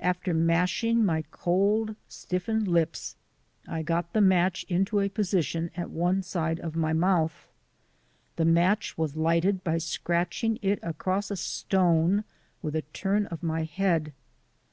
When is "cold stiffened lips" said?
1.30-3.14